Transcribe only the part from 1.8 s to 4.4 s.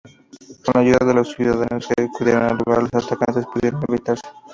que acudieron al lugar, los atacantes pudieron evitarse.